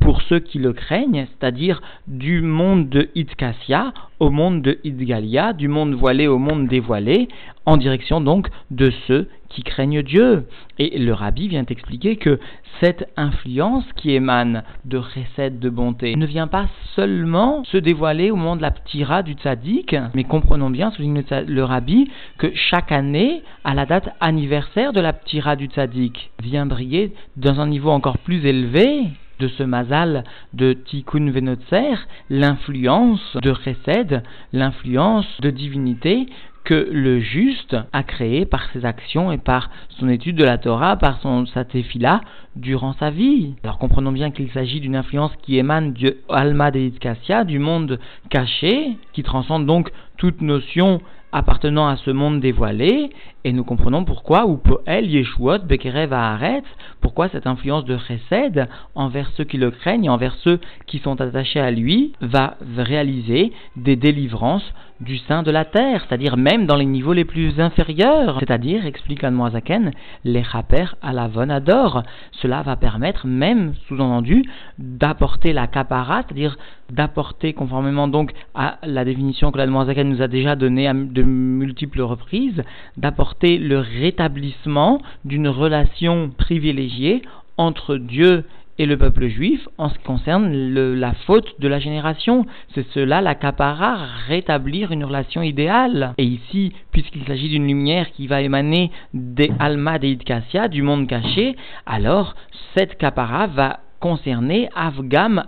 pour 0.00 0.22
ceux 0.22 0.38
qui 0.38 0.58
le 0.58 0.72
craignent, 0.72 1.26
c'est-à-dire 1.26 1.82
du 2.06 2.40
monde 2.40 2.88
de 2.88 3.08
Itkassia 3.14 3.92
au 4.20 4.30
monde 4.30 4.62
de 4.62 4.78
Idgalia, 4.84 5.52
du 5.52 5.68
monde 5.68 5.94
voilé 5.94 6.26
au 6.26 6.38
monde 6.38 6.68
dévoilé, 6.68 7.28
en 7.66 7.76
direction 7.76 8.20
donc 8.20 8.48
de 8.70 8.92
ceux 9.06 9.28
qui 9.48 9.62
craignent 9.62 10.02
Dieu. 10.02 10.46
Et 10.78 10.98
le 10.98 11.12
rabbi 11.12 11.48
vient 11.48 11.64
expliquer 11.66 12.16
que 12.16 12.38
cette 12.80 13.08
influence 13.16 13.84
qui 13.96 14.12
émane 14.12 14.62
de 14.84 14.98
recette 14.98 15.58
de 15.58 15.70
bonté 15.70 16.14
ne 16.14 16.26
vient 16.26 16.46
pas 16.46 16.68
seulement 16.94 17.64
se 17.64 17.76
dévoiler 17.76 18.30
au 18.30 18.36
moment 18.36 18.56
de 18.56 18.62
la 18.62 18.70
ptira 18.70 19.22
du 19.22 19.32
tzaddik, 19.32 19.96
mais 20.14 20.24
comprenons 20.24 20.70
bien, 20.70 20.90
souligne 20.92 21.24
le 21.46 21.64
rabbi, 21.64 22.08
que 22.38 22.54
chaque 22.54 22.92
année, 22.92 23.42
à 23.64 23.74
la 23.74 23.86
date 23.86 24.08
anniversaire 24.20 24.92
de 24.92 25.00
la 25.00 25.12
ptira 25.12 25.56
du 25.56 25.66
tzaddik, 25.66 26.30
vient 26.42 26.66
briller 26.66 27.12
dans 27.36 27.60
un 27.60 27.66
niveau 27.66 27.90
encore 27.90 28.18
plus 28.18 28.46
élevé 28.46 29.08
de 29.38 29.48
ce 29.48 29.62
mazal 29.62 30.24
de 30.52 30.72
Tikkun 30.72 31.30
Venotzer, 31.30 31.96
l'influence 32.30 33.36
de 33.42 33.54
Chesed, 33.64 34.22
l'influence 34.52 35.26
de 35.40 35.50
divinité 35.50 36.26
que 36.66 36.88
le 36.90 37.20
juste 37.20 37.76
a 37.92 38.02
créé 38.02 38.44
par 38.44 38.68
ses 38.72 38.84
actions 38.84 39.30
et 39.30 39.38
par 39.38 39.70
son 40.00 40.08
étude 40.08 40.36
de 40.36 40.44
la 40.44 40.58
Torah, 40.58 40.96
par 40.96 41.20
son 41.20 41.46
satéphila, 41.46 42.20
durant 42.56 42.92
sa 42.94 43.10
vie. 43.10 43.54
Alors 43.62 43.78
comprenons 43.78 44.10
bien 44.10 44.32
qu'il 44.32 44.50
s'agit 44.50 44.80
d'une 44.80 44.96
influence 44.96 45.30
qui 45.42 45.58
émane 45.58 45.92
du 45.92 46.10
Alma 46.28 46.72
du 46.72 47.58
monde 47.60 48.00
caché, 48.30 48.96
qui 49.12 49.22
transcende 49.22 49.64
donc 49.64 49.92
toute 50.18 50.40
notion 50.40 51.00
appartenant 51.36 51.86
à 51.86 51.96
ce 51.96 52.10
monde 52.10 52.40
dévoilé, 52.40 53.10
et 53.44 53.52
nous 53.52 53.62
comprenons 53.62 54.06
pourquoi, 54.06 54.46
ou 54.46 54.56
Poel, 54.56 55.04
Yeshuot, 55.04 55.58
Bekerev, 55.58 56.10
Haaretz, 56.14 56.64
pourquoi 57.02 57.28
cette 57.28 57.46
influence 57.46 57.84
de 57.84 57.98
Chesed 57.98 58.66
envers 58.94 59.30
ceux 59.36 59.44
qui 59.44 59.58
le 59.58 59.70
craignent, 59.70 60.08
envers 60.08 60.34
ceux 60.36 60.60
qui 60.86 60.98
sont 60.98 61.20
attachés 61.20 61.60
à 61.60 61.70
lui, 61.70 62.14
va 62.22 62.56
réaliser 62.78 63.52
des 63.76 63.96
délivrances 63.96 64.72
du 65.00 65.18
sein 65.18 65.42
de 65.42 65.50
la 65.50 65.64
terre, 65.64 66.04
c'est-à-dire 66.08 66.36
même 66.36 66.66
dans 66.66 66.76
les 66.76 66.86
niveaux 66.86 67.12
les 67.12 67.26
plus 67.26 67.60
inférieurs, 67.60 68.38
c'est-à-dire, 68.40 68.86
explique 68.86 69.20
Zaken, 69.20 69.90
les 70.24 70.42
chaper 70.42 70.86
à 71.02 71.12
la 71.12 71.28
vonador. 71.28 72.02
Cela 72.32 72.62
va 72.62 72.76
permettre 72.76 73.26
même, 73.26 73.74
sous-entendu, 73.88 74.44
d'apporter 74.78 75.52
la 75.52 75.66
capara, 75.66 76.22
c'est-à-dire 76.22 76.56
d'apporter, 76.90 77.52
conformément 77.52 78.08
donc 78.08 78.32
à 78.54 78.78
la 78.84 79.04
définition 79.04 79.52
que 79.52 79.58
Zaken 79.58 80.08
nous 80.08 80.22
a 80.22 80.28
déjà 80.28 80.56
donnée 80.56 80.90
de 80.94 81.22
multiples 81.26 82.02
reprises, 82.02 82.62
d'apporter 82.96 83.58
le 83.58 83.78
rétablissement 83.78 85.00
d'une 85.24 85.48
relation 85.48 86.30
privilégiée 86.30 87.22
entre 87.56 87.96
Dieu 87.96 88.44
et 88.78 88.86
le 88.86 88.96
peuple 88.96 89.28
juif 89.28 89.66
en 89.78 89.88
ce 89.88 89.94
qui 89.94 90.04
concerne 90.04 90.52
la 90.94 91.12
faute 91.26 91.60
de 91.60 91.68
la 91.68 91.78
génération. 91.78 92.46
C'est 92.74 92.86
cela 92.92 93.20
l'accaparat, 93.20 93.96
rétablir 94.26 94.92
une 94.92 95.04
relation 95.04 95.42
idéale. 95.42 96.14
Et 96.18 96.24
ici, 96.24 96.72
puisqu'il 96.92 97.24
s'agit 97.24 97.48
d'une 97.48 97.66
lumière 97.66 98.10
qui 98.12 98.26
va 98.26 98.42
émaner 98.42 98.90
des 99.14 99.50
Alma 99.58 99.98
des 99.98 100.10
Idkassia, 100.10 100.68
du 100.68 100.82
monde 100.82 101.06
caché, 101.06 101.56
alors 101.86 102.34
cette 102.74 102.98
capara 102.98 103.46
va 103.46 103.80
concerner 104.00 104.68
Afgam 104.74 105.44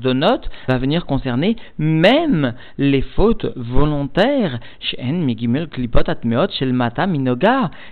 Donot 0.00 0.40
va 0.68 0.78
venir 0.78 1.06
concerner 1.06 1.56
même 1.78 2.54
les 2.78 3.02
fautes 3.02 3.46
volontaires 3.56 4.58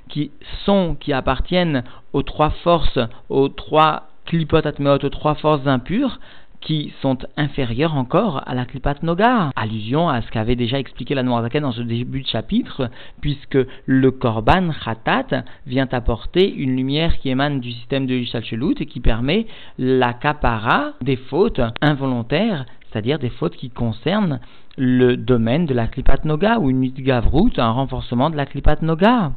qui 0.09 0.31
sont, 0.65 0.97
qui 0.99 1.13
appartiennent 1.13 1.85
aux 2.13 2.23
trois 2.23 2.51
forces, 2.51 2.99
aux 3.29 3.49
trois 3.49 4.09
klipot 4.27 4.67
atmeot, 4.67 5.05
aux 5.05 5.09
trois 5.09 5.35
forces 5.35 5.67
impures, 5.67 6.21
qui 6.61 6.93
sont 7.01 7.19
inférieures 7.37 7.97
encore 7.97 8.43
à 8.47 8.55
la 8.55 8.65
Klipat 8.65 9.03
Noga. 9.03 9.51
Allusion 9.57 10.09
à 10.09 10.23
ce 10.23 10.31
qu'avait 10.31 10.57
déjà 10.57 10.79
expliqué 10.79 11.15
la 11.15 11.23
Noirzaken 11.23 11.63
dans 11.63 11.73
ce 11.73 11.83
début 11.83 12.23
de 12.23 12.27
chapitre, 12.27 12.91
puisque 13.21 13.59
le 13.87 14.11
Korban 14.11 14.71
Khatat 14.85 15.45
vient 15.67 15.89
apporter 15.93 16.53
une 16.53 16.77
lumière 16.77 17.19
qui 17.19 17.31
émane 17.31 17.61
du 17.61 17.73
système 17.73 18.07
de 18.07 18.15
Yishalchelut 18.15 18.75
et 18.81 18.87
qui 18.87 19.01
permet 19.01 19.47
la 19.79 20.13
capara 20.13 20.93
des 21.01 21.17
fautes 21.17 21.61
involontaires, 21.81 22.67
c'est-à-dire 22.91 23.19
des 23.19 23.31
fautes 23.31 23.57
qui 23.57 23.71
concernent 23.71 24.41
le 24.77 25.17
domaine 25.17 25.67
de 25.67 25.75
la 25.75 25.89
Klipat 25.89 26.25
Noga 26.25 26.59
ou 26.59 26.71
une 26.71 26.79
mitgavrut, 26.79 27.53
un 27.57 27.71
renforcement 27.71 28.31
de 28.31 28.37
la 28.37 28.47
Klipat 28.47 28.83
Noga. 28.83 29.33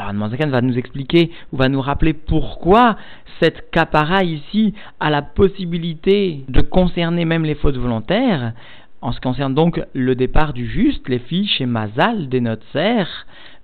Alors, 0.00 0.14
Manzakan 0.14 0.48
va 0.48 0.62
nous 0.62 0.78
expliquer 0.78 1.30
ou 1.52 1.58
va 1.58 1.68
nous 1.68 1.82
rappeler 1.82 2.14
pourquoi 2.14 2.96
cette 3.38 3.70
capara 3.70 4.24
ici 4.24 4.72
a 4.98 5.10
la 5.10 5.20
possibilité 5.20 6.44
de 6.48 6.62
concerner 6.62 7.26
même 7.26 7.44
les 7.44 7.54
fautes 7.54 7.76
volontaires. 7.76 8.54
En 9.02 9.12
ce 9.12 9.16
qui 9.16 9.22
concerne 9.22 9.54
donc 9.54 9.80
le 9.94 10.14
départ 10.14 10.52
du 10.52 10.66
juste, 10.66 11.08
les 11.08 11.20
filles 11.20 11.46
chez 11.46 11.64
Mazal 11.64 12.28
des 12.28 12.42
Notzer, 12.42 13.04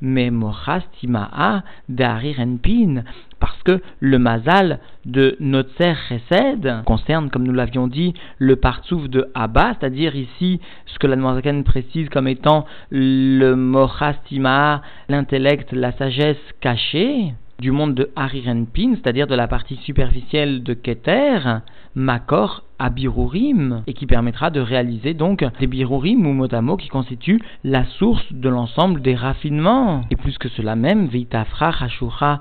mais 0.01 0.31
Mochastimaa 0.31 1.63
d'Arirenpin, 1.91 3.03
parce 3.39 3.63
que 3.63 3.83
le 4.01 4.19
Mazal 4.19 4.81
de 5.05 5.37
Notzer 5.41 5.95
Chesed 6.09 6.83
concerne, 6.87 7.29
comme 7.29 7.47
nous 7.47 7.53
l'avions 7.53 7.87
dit, 7.87 8.15
le 8.39 8.57
partsouf 8.57 9.11
de 9.11 9.29
Abba, 9.35 9.75
c'est-à-dire 9.75 10.17
ici 10.17 10.61
ce 10.87 10.99
que 10.99 11.07
la 11.07 11.17
Noirzakan 11.17 11.65
précise 11.65 12.09
comme 12.09 12.29
étant 12.29 12.65
le 12.91 13.55
Mochastimaa, 13.55 14.81
l'intellect, 15.11 15.73
la 15.73 15.93
sagesse 15.93 16.41
cachée 16.63 17.35
du 17.59 17.71
monde 17.71 17.95
de 17.95 18.11
Harirenpin, 18.17 18.95
c'est-à-dire 18.95 19.27
de 19.27 19.35
la 19.35 19.49
partie 19.49 19.77
superficielle 19.77 20.63
de 20.63 20.75
Keter, 20.75 21.61
Makor 21.95 22.65
Abirurim, 22.79 23.83
et 23.87 23.95
qui 23.95 24.07
permettra 24.07 24.51
de 24.51 24.61
réaliser 24.61 25.15
donc 25.15 25.45
des 25.59 25.67
Birurim 25.67 26.27
ou 26.27 26.33
Motamo 26.33 26.77
qui 26.77 26.89
constituent 26.89 27.41
la 27.65 27.85
source 27.85 28.31
de 28.31 28.49
l'ensemble 28.49 29.01
des 29.01 29.15
raffinements. 29.15 30.03
Et 30.11 30.17
plus 30.17 30.37
que 30.37 30.49
cela 30.51 30.77
même, 30.77 31.07
Vitafra 31.07 31.73
Hashura, 31.81 32.41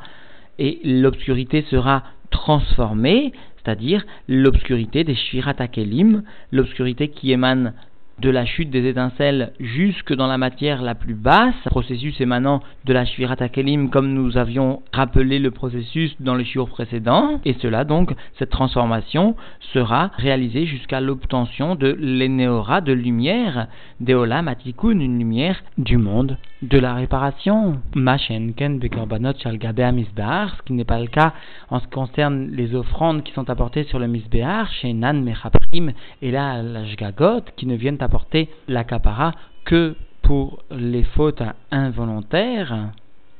et 0.59 0.79
l'obscurité 0.83 1.61
sera 1.69 2.03
transformée, 2.31 3.31
c'est-à-dire 3.57 4.05
l'obscurité 4.27 5.03
des 5.03 5.15
Shviratakelim, 5.15 6.23
l'obscurité 6.51 7.07
qui 7.09 7.31
émane 7.31 7.73
de 8.19 8.29
la 8.29 8.45
chute 8.45 8.69
des 8.69 8.87
étincelles 8.87 9.51
jusque 9.59 10.13
dans 10.13 10.27
la 10.27 10.37
matière 10.37 10.81
la 10.81 10.95
plus 10.95 11.15
basse, 11.15 11.55
processus 11.65 12.19
émanant 12.21 12.61
de 12.85 12.93
la 12.93 13.05
Shvirat 13.05 13.35
Akelim 13.39 13.89
comme 13.89 14.13
nous 14.13 14.37
avions 14.37 14.81
rappelé 14.93 15.39
le 15.39 15.51
processus 15.51 16.15
dans 16.19 16.35
le 16.35 16.43
shiur 16.43 16.69
précédent, 16.69 17.41
et 17.43 17.55
cela 17.61 17.83
donc, 17.83 18.13
cette 18.39 18.49
transformation 18.49 19.35
sera 19.73 20.11
réalisée 20.17 20.65
jusqu'à 20.65 21.01
l'obtention 21.01 21.75
de 21.75 21.97
l'énéora 21.99 22.81
de 22.81 22.93
lumière, 22.93 23.67
d'Eola 23.99 24.41
Matikun, 24.41 24.99
une 24.99 25.19
lumière 25.19 25.61
du 25.77 25.97
monde 25.97 26.37
de 26.61 26.79
la 26.79 26.93
réparation. 26.93 27.81
Machenken 27.95 28.79
bekorbanot 28.79 29.33
ce 29.33 30.63
qui 30.65 30.73
n'est 30.73 30.83
pas 30.83 30.99
le 30.99 31.07
cas 31.07 31.33
en 31.69 31.79
ce 31.79 31.85
qui 31.85 31.91
concerne 31.91 32.49
les 32.51 32.75
offrandes 32.75 33.23
qui 33.23 33.33
sont 33.33 33.49
apportées 33.49 33.83
sur 33.83 33.99
le 33.99 34.07
misbehar, 34.07 34.71
chez 34.71 34.93
Nan 34.93 35.23
Mechaprim, 35.23 35.91
et 36.21 36.31
là 36.31 36.61
la 36.63 36.85
Jgagot, 36.85 37.41
qui 37.55 37.67
ne 37.67 37.75
viennent 37.75 38.01
apporter 38.05 38.49
l'acapara 38.67 39.33
que 39.65 39.95
pour 40.21 40.63
les 40.71 41.03
fautes 41.03 41.43
involontaires 41.71 42.91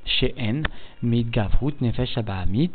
chez 0.06 0.36
N, 0.38 0.64
Midgavrut, 1.02 1.74
Nefesh 1.82 2.18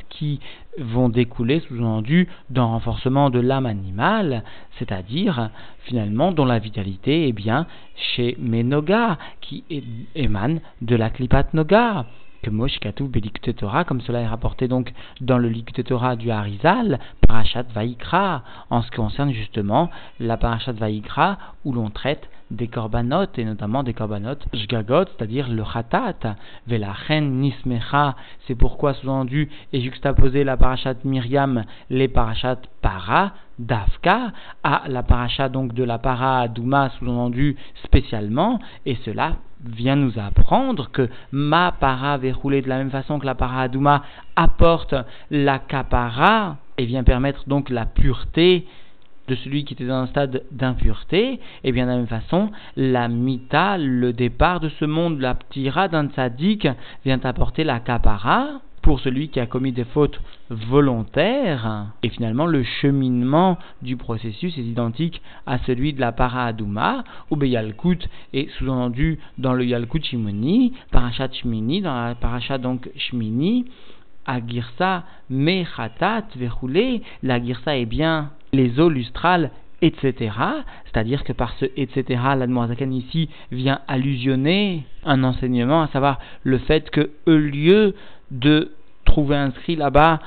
qui 0.09 0.41
vont 0.79 1.09
découler 1.09 1.61
sous-entendu 1.61 2.29
d'un 2.51 2.65
renforcement 2.65 3.31
de 3.31 3.39
l'âme 3.39 3.67
animale, 3.67 4.43
c'est-à-dire 4.79 5.51
finalement 5.85 6.33
dont 6.33 6.45
la 6.45 6.59
vitalité 6.59 7.29
est 7.29 7.33
bien 7.33 7.67
chez 7.95 8.37
Menoga, 8.41 9.17
qui 9.41 9.65
émane 10.15 10.61
de 10.83 10.97
la 10.97 11.11
Klipat 11.11 11.55
Noga 11.55 12.07
que 12.43 12.51
Moshkatu 12.51 13.09
Torah, 13.57 13.85
comme 13.85 14.01
cela 14.01 14.21
est 14.21 14.27
rapporté 14.27 14.69
donc 14.69 14.93
dans 15.21 15.39
le 15.39 15.49
Likte 15.49 15.85
Torah 15.85 16.17
du 16.17 16.31
Harizal, 16.31 16.99
Parashat 17.27 17.65
Vaikra, 17.75 18.43
en 18.71 18.83
ce 18.83 18.91
qui 18.91 18.97
concerne 18.97 19.33
justement 19.33 19.91
la 20.19 20.37
Parashat 20.37 20.73
Vaikra, 20.73 21.39
où 21.65 21.73
l'on 21.73 21.91
traite 21.91 22.29
des 22.51 22.69
korbanot, 22.69 23.27
et 23.37 23.45
notamment 23.45 23.83
des 23.83 23.95
korbanot 23.95 24.37
jgagot, 24.53 25.05
c'est-à-dire 25.07 25.49
le 25.49 25.63
khatat, 25.63 26.37
velachen 26.67 27.41
nismecha, 27.41 28.17
c'est 28.47 28.55
pourquoi 28.55 28.95
sous-entendu 28.95 29.49
et 29.73 29.81
juxtaposé 29.81 30.43
la 30.45 30.57
parachat 30.57 30.95
Myriam, 31.05 31.65
les 31.91 32.09
parachat 32.09 32.59
para, 32.83 33.33
dafka, 33.59 34.33
à 34.65 34.83
la 34.89 35.03
parachat 35.03 35.49
donc 35.49 35.75
de 35.75 35.85
la 35.85 35.99
para 35.99 36.49
Douma 36.49 36.91
sous-entendu 36.99 37.57
spécialement, 37.85 38.59
et 38.85 38.97
cela 39.05 39.37
vient 39.65 39.97
nous 39.97 40.19
apprendre 40.19 40.91
que 40.91 41.09
ma 41.33 41.73
para 41.73 42.17
verroulée 42.17 42.63
de 42.63 42.69
la 42.69 42.79
même 42.79 42.91
façon 42.91 43.19
que 43.19 43.27
la 43.27 43.35
para 43.35 43.69
Douma 43.69 44.03
apporte 44.37 44.95
la 45.31 45.59
kapara 45.59 46.57
et 46.79 46.87
vient 46.87 47.05
permettre 47.05 47.49
donc 47.49 47.69
la 47.69 47.87
pureté 47.87 48.67
de 49.29 49.37
celui 49.37 49.65
qui 49.65 49.75
était 49.75 49.87
dans 49.87 50.03
un 50.03 50.07
stade 50.09 50.43
d'impureté, 50.51 51.39
et 51.63 51.73
bien 51.73 51.87
de 51.87 51.91
la 51.91 51.97
même 51.99 52.09
façon, 52.09 52.51
la 52.77 53.07
mita, 53.07 53.79
le 53.79 54.13
départ 54.13 54.59
de 54.59 54.69
ce 54.69 54.85
monde, 54.85 55.21
la 55.21 55.35
ptira 55.37 55.87
d'un 55.87 56.09
tzaddik, 56.09 56.67
vient 57.05 57.21
apporter 57.23 57.63
la 57.63 57.79
kapara, 57.79 58.61
pour 58.83 59.01
celui 59.01 59.29
qui 59.29 59.41
a 59.41 59.47
commis 59.47 59.73
des 59.73 59.85
fautes 59.85 60.21
volontaires. 60.49 61.87
Et 62.03 62.09
finalement, 62.09 62.47
le 62.47 62.63
cheminement 62.63 63.59
du 63.83 63.97
processus 63.97 64.57
est 64.57 64.63
identique 64.63 65.21
à 65.47 65.59
celui 65.59 65.93
de 65.93 66.01
la 66.01 66.13
para 66.13 66.47
aduma, 66.47 67.05
ou 67.31 67.43
Yalkut 67.43 68.09
est 68.33 68.51
sous-entendu 68.59 69.19
dans 69.39 69.53
le 69.53 69.65
Yalkut 69.65 70.03
Shimoni, 70.03 70.73
parachat 70.91 71.31
Shmini, 71.33 71.83
dans 71.83 71.95
la 71.95 72.15
parachat 72.15 72.59
donc 72.59 72.89
Shmini, 72.97 73.67
Agirsa 74.27 75.05
Mechatat 75.29 76.25
Verroulé, 76.37 77.03
la 77.23 77.43
Girsa 77.43 77.77
est 77.77 77.87
bien 77.87 78.31
les 78.53 78.79
eaux 78.81 78.89
lustrales 78.89 79.51
etc. 79.83 80.33
C'est-à-dire 80.85 81.25
que 81.25 81.33
par 81.33 81.53
ce 81.59 81.67
etc. 81.77 82.21
l'Admorazakan 82.37 82.91
ici 82.91 83.29
vient 83.51 83.81
allusionner 83.89 84.85
un 85.05 85.25
enseignement, 85.25 85.83
à 85.83 85.89
savoir 85.89 86.19
le 86.43 86.59
fait 86.59 86.91
que 86.91 87.11
lieu 87.27 87.95
de 88.31 88.73
trouver 89.05 89.37
inscrit 89.37 89.77
là-bas 89.77 90.21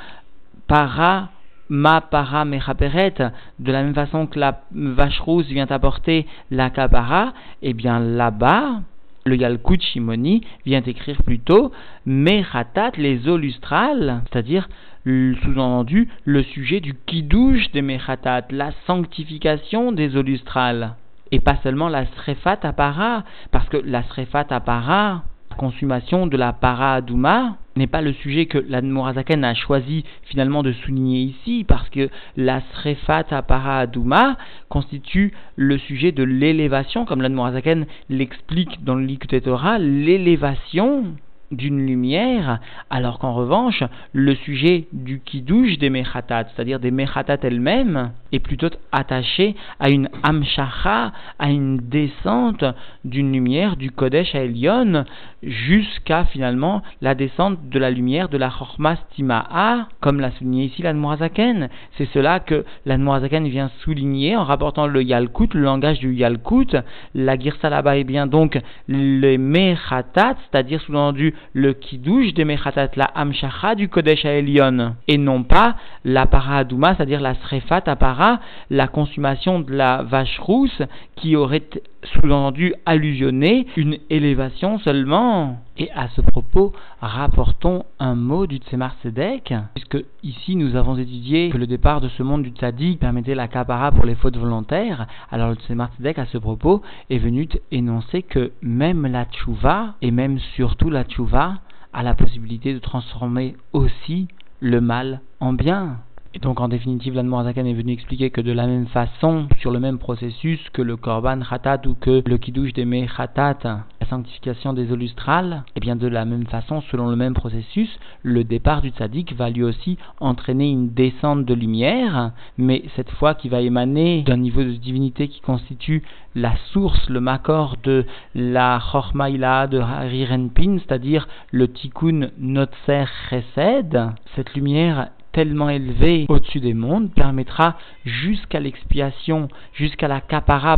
para 0.68 1.30
ma 1.70 2.02
para 2.02 2.46
mechaperet, 2.46 3.16
de 3.60 3.72
la 3.72 3.84
même 3.84 3.96
façon 3.96 4.28
que 4.28 4.40
la 4.40 4.62
vache 4.72 5.20
rousse 5.20 5.48
vient 5.48 5.68
apporter 5.70 6.28
la 6.52 6.70
kapara, 6.70 7.34
eh 7.62 7.74
bien 7.74 8.00
là-bas, 8.00 8.82
le 9.26 9.38
Yalkut 9.38 9.82
Shimoni 9.82 10.42
vient 10.66 10.82
écrire 10.82 11.24
plutôt 11.24 11.72
Mechatat, 12.06 12.92
les 12.98 13.28
eaux 13.28 13.38
lustrales, 13.38 14.22
c'est-à-dire 14.30 14.68
sous-entendu 15.06 16.10
le 16.26 16.44
sujet 16.44 16.80
du 16.80 16.94
kidouche 16.94 17.72
des 17.72 17.82
Mechatat, 17.82 18.46
la 18.52 18.72
sanctification 18.86 19.92
des 19.92 20.16
eaux 20.16 20.22
lustrales. 20.22 20.96
Et 21.32 21.40
pas 21.40 21.58
seulement 21.64 21.90
la 21.90 22.06
srefat 22.06 22.60
apara, 22.64 23.24
parce 23.52 23.68
que 23.70 23.78
la 23.78 24.04
srefat 24.04 24.46
apara, 24.50 25.24
consommation 25.54 26.28
de 26.28 26.38
la 26.38 26.54
para 26.54 26.96
aduma, 26.96 27.58
n'est 27.76 27.88
pas 27.88 28.02
le 28.02 28.14
sujet 28.14 28.46
que 28.46 28.58
l'Admorazaken 28.58 29.44
a 29.44 29.54
choisi 29.56 30.04
finalement 30.24 30.64
de 30.64 30.72
souligner 30.72 31.22
ici, 31.22 31.66
parce 31.68 31.90
que 31.90 32.10
la 32.38 32.62
srefat 32.74 33.26
apara 33.32 33.80
aduma 33.80 34.38
constitue 34.70 35.34
le 35.56 35.78
sujet 35.78 36.12
de 36.12 36.24
l'élévation, 36.24 37.06
comme 37.06 37.22
l'Admorazaken 37.22 37.86
l'explique 38.10 38.84
dans 38.84 38.96
le 38.96 39.06
Likut 39.06 39.42
Torah, 39.42 39.80
l'élévation 39.80 41.16
d'une 41.52 41.86
lumière, 41.86 42.60
alors 42.90 43.20
qu'en 43.20 43.34
revanche, 43.34 43.84
le 44.12 44.36
sujet 44.36 44.88
du 44.92 45.20
kidouche 45.20 45.78
des 45.78 45.90
mechatat, 45.90 46.46
c'est-à-dire 46.46 46.80
des 46.80 46.92
mechatat 46.92 47.38
elles-mêmes, 47.44 48.12
est 48.34 48.40
plutôt 48.40 48.70
attaché 48.92 49.56
à 49.80 49.90
une 49.90 50.10
amshacha, 50.24 51.14
à 51.40 51.50
une 51.50 51.78
descente 51.78 52.66
d'une 53.06 53.32
lumière 53.32 53.78
du 53.78 53.92
Kodesh 53.92 54.36
à 54.36 54.40
Elion, 54.40 55.06
jusqu'à 55.44 56.26
finalement 56.26 56.82
la 57.02 57.16
descente 57.16 57.70
de 57.70 57.80
la 57.80 57.92
lumière 57.92 58.30
de 58.30 58.38
la 58.38 58.50
Chorma 58.50 58.96
Stima'a, 58.96 59.88
comme 60.02 60.20
l'a 60.20 60.32
souligné 60.32 60.66
ici 60.66 60.82
l'Anmorazaken. 60.82 61.70
C'est 61.98 62.10
cela 62.14 62.40
que 62.40 62.66
l'Anmorazaken 62.86 63.48
vient 63.48 63.70
souligner 63.84 64.36
en 64.36 64.44
rapportant 64.44 64.88
le 64.88 65.04
Yalkut, 65.04 65.54
le 65.54 65.62
langage 65.62 66.00
du 66.00 66.14
Yalkut. 66.14 66.76
La 67.14 67.38
Girsa 67.38 67.70
là-bas 67.70 67.98
est 67.98 68.04
bien 68.04 68.28
donc 68.28 68.60
les 68.88 69.38
mechatat, 69.38 70.36
c'est-à-dire 70.52 70.82
sous-entendu 70.82 71.34
le 71.54 71.74
kidouche 71.74 72.34
des 72.34 72.46
mechatat, 72.46 72.90
la 72.96 73.06
amshacha 73.06 73.76
du 73.76 73.90
Kodesh 73.90 74.26
à 74.26 74.34
Elion, 74.34 74.96
et 75.08 75.18
non 75.18 75.44
pas 75.44 75.76
la 76.04 76.26
paradouma, 76.26 76.96
c'est-à-dire 76.96 77.22
la 77.22 77.36
srefat 77.36 77.82
para, 77.82 78.23
la 78.70 78.88
consommation 78.88 79.60
de 79.60 79.74
la 79.74 80.04
vache 80.04 80.40
rousse 80.40 80.82
qui 81.16 81.36
aurait 81.36 81.64
sous-entendu 82.04 82.74
allusionné 82.86 83.68
une 83.78 83.98
élévation 84.10 84.78
seulement. 84.80 85.60
Et 85.78 85.90
à 85.92 86.08
ce 86.10 86.22
propos, 86.22 86.74
rapportons 87.02 87.86
un 88.00 88.16
mot 88.16 88.46
du 88.46 88.58
Tzemar 88.58 88.96
Sedek, 89.02 89.54
puisque 89.74 90.06
ici 90.22 90.56
nous 90.56 90.76
avons 90.76 90.98
étudié 90.98 91.50
que 91.50 91.58
le 91.58 91.68
départ 91.68 92.02
de 92.02 92.10
ce 92.10 92.22
monde 92.22 92.44
du 92.44 92.50
Tzadik 92.50 93.00
permettait 93.00 93.36
la 93.36 93.48
capara 93.48 93.92
pour 93.92 94.06
les 94.06 94.16
fautes 94.16 94.38
volontaires. 94.38 95.08
Alors 95.32 95.50
le 95.50 95.56
Tzemar 95.56 95.90
Sedek, 95.98 96.20
à 96.20 96.26
ce 96.26 96.38
propos, 96.38 96.82
est 97.10 97.18
venu 97.18 97.48
énoncer 97.72 98.22
que 98.22 98.52
même 98.62 99.08
la 99.08 99.26
tchouva, 99.26 99.96
et 100.02 100.12
même 100.12 100.40
surtout 100.56 100.90
la 100.90 101.04
tchouva, 101.04 101.56
a 101.94 102.04
la 102.04 102.16
possibilité 102.16 102.74
de 102.74 102.80
transformer 102.80 103.56
aussi 103.72 104.28
le 104.60 104.82
mal 104.82 105.22
en 105.40 105.54
bien. 105.54 105.98
Et 106.36 106.40
donc, 106.40 106.60
en 106.60 106.68
définitive, 106.68 107.14
l'Anmorazakan 107.14 107.66
est 107.66 107.74
venu 107.74 107.92
expliquer 107.94 108.32
que 108.32 108.42
de 108.42 108.52
la 108.52 108.66
même 108.66 108.88
façon, 108.88 109.48
sur 109.60 109.70
le 109.70 109.80
même 109.80 110.00
processus 110.00 110.60
que 110.72 110.82
le 110.82 110.98
Korban 110.98 111.42
Khatat 111.48 111.82
ou 111.86 111.94
que 111.94 112.24
le 112.26 112.38
Kiddush 112.40 112.74
des 112.74 112.88
Khatat, 113.06 113.60
la 113.64 114.08
sanctification 114.10 114.74
des 114.74 114.92
eaux 114.92 114.96
lustrales, 114.96 115.64
et 115.68 115.72
eh 115.76 115.80
bien 115.80 115.96
de 115.96 116.08
la 116.08 116.26
même 116.26 116.48
façon, 116.48 116.82
selon 116.90 117.08
le 117.08 117.16
même 117.16 117.36
processus, 117.36 118.00
le 118.24 118.44
départ 118.44 118.82
du 118.82 118.90
tzaddik 118.90 119.36
va 119.36 119.52
lui 119.52 119.62
aussi 119.62 120.00
entraîner 120.20 120.72
une 120.72 120.90
descente 120.90 121.46
de 121.46 121.54
lumière, 121.54 122.32
mais 122.58 122.84
cette 122.96 123.12
fois 123.12 123.36
qui 123.36 123.48
va 123.48 123.62
émaner 123.62 124.24
d'un 124.24 124.38
niveau 124.38 124.64
de 124.64 124.72
divinité 124.72 125.28
qui 125.28 125.42
constitue 125.42 126.02
la 126.34 126.56
source, 126.72 127.10
le 127.12 127.20
makor 127.20 127.78
de 127.84 128.08
la 128.34 128.82
Chormaïla 128.92 129.68
de 129.68 129.78
Harirenpin, 129.78 130.80
c'est-à-dire 130.80 131.28
le 131.52 131.68
Tikkun 131.68 132.30
Notser 132.40 133.06
Chesed. 133.30 134.00
Cette 134.36 134.56
lumière 134.56 135.10
tellement 135.34 135.70
élevé 135.70 136.26
au-dessus 136.30 136.60
des 136.60 136.74
mondes 136.74 137.12
permettra 137.12 137.76
jusqu'à 138.06 138.60
l'expiation, 138.60 139.50
jusqu'à 139.74 140.08
la 140.08 140.22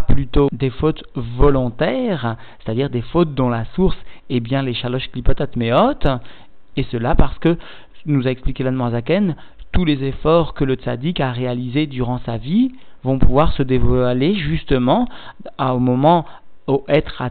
plutôt 0.08 0.50
des 0.52 0.72
fautes 0.72 1.04
volontaires, 1.16 2.38
c'est-à-dire 2.60 2.90
des 2.90 3.02
fautes 3.02 3.36
dont 3.36 3.50
la 3.50 3.66
source 3.76 3.98
est 4.30 4.40
bien 4.40 4.64
les 4.64 4.74
chalosh 4.74 5.10
klipotat 5.12 5.50
meot, 5.56 6.08
et 6.78 6.84
cela 6.92 7.16
parce 7.16 7.38
que, 7.40 7.58
nous 8.08 8.28
a 8.28 8.32
expliqué 8.32 8.64
l'Anmoazaken, 8.64 9.36
tous 9.72 9.86
les 9.86 10.04
efforts 10.04 10.54
que 10.54 10.64
le 10.64 10.76
tzaddik 10.76 11.20
a 11.20 11.32
réalisés 11.32 11.86
durant 11.86 12.20
sa 12.20 12.38
vie 12.38 12.72
vont 13.04 13.20
pouvoir 13.20 13.52
se 13.54 13.64
dévoiler 13.64 14.36
justement 14.36 15.08
au 15.60 15.80
moment 15.80 16.26
au 16.68 16.84
être 16.88 17.22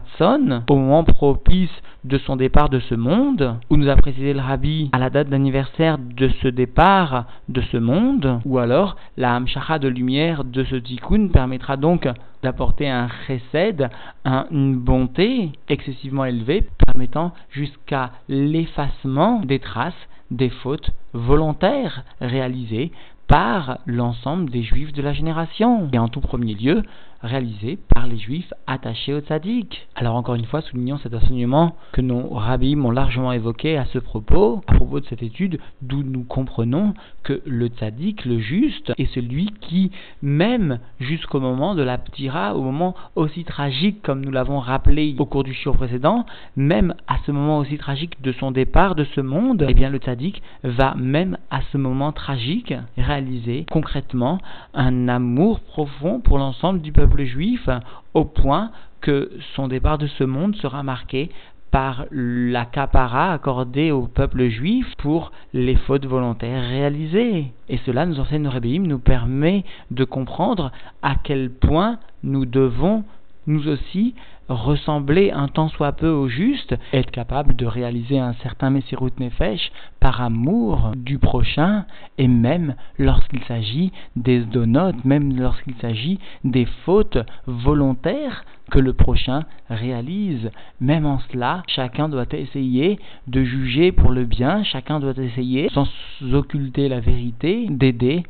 au 0.69 0.75
moment 0.75 1.03
propice 1.03 1.69
de 2.03 2.17
son 2.19 2.35
départ 2.35 2.69
de 2.69 2.79
ce 2.79 2.95
monde, 2.95 3.57
où 3.69 3.77
nous 3.77 3.89
a 3.89 3.95
précisé 3.95 4.33
le 4.33 4.39
rabbi 4.39 4.89
à 4.93 4.99
la 4.99 5.09
date 5.09 5.29
d'anniversaire 5.29 5.97
de 5.97 6.29
ce 6.41 6.47
départ 6.47 7.25
de 7.49 7.61
ce 7.61 7.77
monde, 7.77 8.39
ou 8.45 8.59
alors 8.59 8.95
la 9.17 9.35
hamshacha 9.35 9.79
de 9.79 9.87
lumière 9.87 10.43
de 10.43 10.63
ce 10.63 10.75
tikkun 10.75 11.29
permettra 11.29 11.77
donc 11.77 12.07
d'apporter 12.43 12.87
un 12.89 13.07
chesed, 13.25 13.89
une 14.25 14.77
bonté 14.77 15.51
excessivement 15.67 16.25
élevée, 16.25 16.67
permettant 16.85 17.33
jusqu'à 17.49 18.11
l'effacement 18.29 19.41
des 19.41 19.59
traces 19.59 19.93
des 20.31 20.49
fautes 20.49 20.91
volontaires 21.13 22.03
réalisées 22.21 22.91
par 23.27 23.79
l'ensemble 23.85 24.49
des 24.51 24.61
juifs 24.61 24.93
de 24.93 25.01
la 25.01 25.13
génération. 25.13 25.89
Et 25.93 25.99
en 25.99 26.07
tout 26.07 26.21
premier 26.21 26.53
lieu, 26.53 26.83
réalisé 27.21 27.77
par 27.93 28.07
les 28.07 28.17
juifs 28.17 28.53
attachés 28.67 29.13
au 29.13 29.19
tzaddik. 29.19 29.87
Alors 29.95 30.15
encore 30.15 30.35
une 30.35 30.45
fois, 30.45 30.61
soulignons 30.61 30.97
cet 30.97 31.13
enseignement 31.13 31.75
que 31.91 32.01
nos 32.01 32.29
rabbis 32.29 32.75
m'ont 32.75 32.91
largement 32.91 33.31
évoqué 33.31 33.77
à 33.77 33.85
ce 33.85 33.99
propos, 33.99 34.61
à 34.67 34.73
propos 34.73 34.99
de 34.99 35.05
cette 35.05 35.23
étude, 35.23 35.59
d'où 35.81 36.03
nous 36.03 36.23
comprenons 36.23 36.93
que 37.23 37.41
le 37.45 37.67
tzaddik, 37.67 38.25
le 38.25 38.39
juste, 38.39 38.93
est 38.97 39.11
celui 39.13 39.47
qui, 39.61 39.91
même 40.21 40.79
jusqu'au 40.99 41.39
moment 41.39 41.75
de 41.75 41.83
la 41.83 41.97
ptira, 41.97 42.55
au 42.55 42.61
moment 42.61 42.95
aussi 43.15 43.43
tragique 43.43 44.01
comme 44.01 44.23
nous 44.23 44.31
l'avons 44.31 44.59
rappelé 44.59 45.15
au 45.17 45.25
cours 45.25 45.43
du 45.43 45.53
show 45.53 45.73
précédent, 45.73 46.25
même 46.55 46.93
à 47.07 47.17
ce 47.25 47.31
moment 47.31 47.59
aussi 47.59 47.77
tragique 47.77 48.21
de 48.21 48.31
son 48.33 48.51
départ 48.51 48.95
de 48.95 49.05
ce 49.15 49.21
monde, 49.21 49.65
eh 49.67 49.73
bien 49.73 49.89
le 49.89 49.97
tzaddik 49.97 50.41
va 50.63 50.93
même 50.95 51.37
à 51.49 51.61
ce 51.71 51.77
moment 51.77 52.11
tragique 52.11 52.73
réaliser 52.97 53.65
concrètement 53.71 54.39
un 54.73 55.07
amour 55.07 55.59
profond 55.61 56.19
pour 56.19 56.37
l'ensemble 56.37 56.81
du 56.81 56.91
peuple 56.91 57.04
juif 57.25 57.69
au 58.13 58.25
point 58.25 58.71
que 59.01 59.31
son 59.55 59.67
départ 59.67 59.97
de 59.97 60.07
ce 60.07 60.23
monde 60.23 60.55
sera 60.55 60.83
marqué 60.83 61.29
par 61.71 62.05
la 62.11 62.65
capara 62.65 63.33
accordée 63.33 63.91
au 63.91 64.03
peuple 64.03 64.47
juif 64.47 64.87
pour 64.97 65.31
les 65.53 65.75
fautes 65.75 66.05
volontaires 66.05 66.63
réalisées. 66.63 67.51
Et 67.67 67.77
cela, 67.85 68.05
nous 68.05 68.19
enseigne 68.19 68.43
le 68.49 68.77
nous 68.87 68.99
permet 68.99 69.65
de 69.91 70.05
comprendre 70.05 70.71
à 71.01 71.15
quel 71.21 71.49
point 71.49 71.99
nous 72.23 72.45
devons 72.45 73.03
nous 73.47 73.67
aussi 73.67 74.15
ressembler 74.47 75.31
un 75.31 75.47
tant 75.47 75.69
soit 75.69 75.93
peu 75.93 76.09
au 76.09 76.27
juste, 76.27 76.75
être 76.93 77.11
capable 77.11 77.55
de 77.55 77.65
réaliser 77.65 78.19
un 78.19 78.33
certain 78.43 78.69
Messirut 78.69 79.11
Nefesh 79.19 79.71
par 79.99 80.21
amour 80.21 80.91
du 80.95 81.17
prochain, 81.17 81.85
et 82.17 82.27
même 82.27 82.75
lorsqu'il 82.99 83.43
s'agit 83.45 83.91
des 84.15 84.41
donotes, 84.41 85.03
même 85.03 85.35
lorsqu'il 85.37 85.75
s'agit 85.75 86.19
des 86.43 86.65
fautes 86.85 87.17
volontaires 87.47 88.45
que 88.71 88.79
le 88.79 88.93
prochain 88.93 89.43
réalise. 89.69 90.51
Même 90.79 91.05
en 91.05 91.19
cela, 91.31 91.63
chacun 91.67 92.09
doit 92.09 92.25
essayer 92.31 92.99
de 93.27 93.43
juger 93.43 93.91
pour 93.91 94.11
le 94.11 94.25
bien, 94.25 94.63
chacun 94.63 94.99
doit 94.99 95.17
essayer, 95.17 95.69
sans 95.69 95.87
occulter 96.33 96.87
la 96.87 96.99
vérité, 96.99 97.67
d'aider 97.69 98.23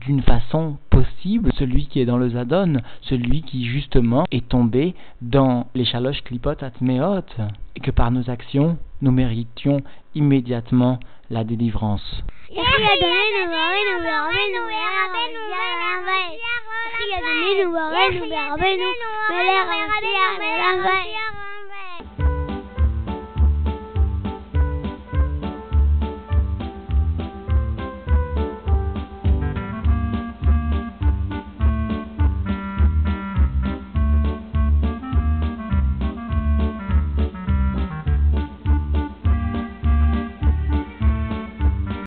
d'une 0.00 0.22
façon 0.22 0.78
possible 0.90 1.52
celui 1.58 1.86
qui 1.86 2.00
est 2.00 2.06
dans 2.06 2.18
le 2.18 2.30
Zadon, 2.30 2.80
celui 3.02 3.42
qui 3.42 3.64
justement 3.66 4.24
est 4.30 4.48
tombé 4.48 4.94
dans 5.20 5.66
les 5.74 5.84
chaloches 5.84 6.22
clipot 6.22 6.50
atmeot, 6.60 7.24
et 7.76 7.80
que 7.80 7.90
par 7.90 8.10
nos 8.10 8.28
actions, 8.30 8.78
nous 9.00 9.12
méritions 9.12 9.82
immédiatement 10.14 10.98
la 11.30 11.44
délivrance. 11.44 12.22